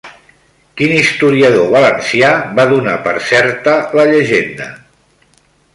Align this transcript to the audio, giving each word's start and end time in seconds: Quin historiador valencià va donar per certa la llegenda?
Quin 0.79 0.93
historiador 0.99 1.69
valencià 1.75 2.33
va 2.61 2.67
donar 2.75 2.95
per 3.07 3.15
certa 3.29 3.79
la 4.01 4.11
llegenda? 4.15 4.73